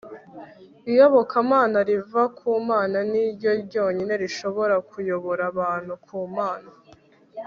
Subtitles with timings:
[0.91, 6.69] iyobokamana riva ku mana ni ryo ryonyine rishobora kuyobora abantu ku mana